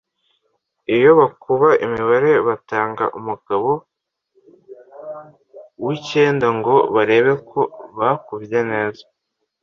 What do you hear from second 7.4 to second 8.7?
ko bakubye